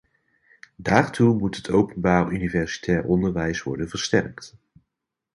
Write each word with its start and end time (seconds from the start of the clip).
Daartoe 0.75 1.35
moet 1.35 1.55
het 1.55 1.69
openbaar 1.69 2.31
universitair 2.31 3.03
onderwijs 3.03 3.63
worden 3.63 3.89
versterkt. 3.89 4.55